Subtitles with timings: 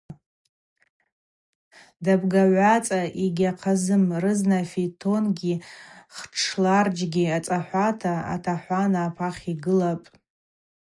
[2.03, 5.55] Дабгагӏваца йгьахъазым– рызна фитонкӏгьи
[6.15, 10.07] хтшларджькӏгьи ацӏахӏвата атахӏвана апахь йгылапӏ.